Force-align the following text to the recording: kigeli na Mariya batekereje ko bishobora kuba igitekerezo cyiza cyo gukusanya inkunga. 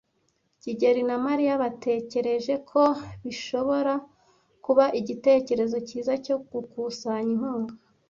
kigeli 0.61 1.01
na 1.09 1.17
Mariya 1.25 1.61
batekereje 1.63 2.53
ko 2.69 2.81
bishobora 3.23 3.93
kuba 4.65 4.85
igitekerezo 4.99 5.77
cyiza 5.87 6.13
cyo 6.25 6.35
gukusanya 6.51 7.31
inkunga. 7.35 7.73